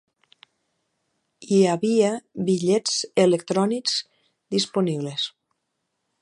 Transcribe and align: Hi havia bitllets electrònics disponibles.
Hi 1.49 1.59
havia 1.73 2.09
bitllets 2.47 2.95
electrònics 3.25 3.99
disponibles. 4.57 5.29